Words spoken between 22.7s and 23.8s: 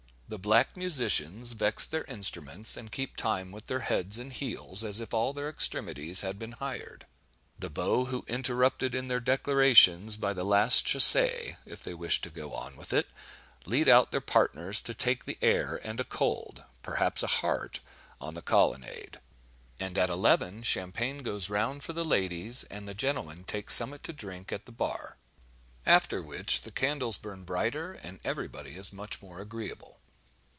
and the gentlemen take